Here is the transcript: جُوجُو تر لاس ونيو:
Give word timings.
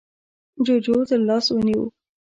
جُوجُو 0.65 0.95
تر 1.09 1.19
لاس 1.27 1.45
ونيو: 1.53 1.81